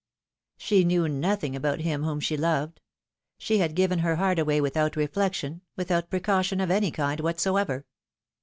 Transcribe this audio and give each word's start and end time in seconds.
She 0.57 0.83
knew 0.83 1.07
nothing 1.07 1.55
about 1.55 1.81
him 1.81 2.01
whom 2.01 2.19
she 2.19 2.35
loved; 2.35 2.81
she 3.37 3.59
had 3.59 3.75
given 3.75 3.99
her 3.99 4.15
heart 4.15 4.39
away 4.39 4.59
without 4.59 4.95
reflection, 4.95 5.61
without 5.75 6.09
precau 6.09 6.41
tion 6.43 6.59
of 6.59 6.71
any 6.71 6.89
kind 6.89 7.19
whatsoever. 7.19 7.85